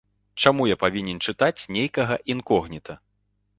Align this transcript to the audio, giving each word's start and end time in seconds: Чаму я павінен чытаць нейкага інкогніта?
Чаму 0.45 0.63
я 0.69 0.77
павінен 0.83 1.19
чытаць 1.27 1.67
нейкага 1.77 2.19
інкогніта? 2.37 3.01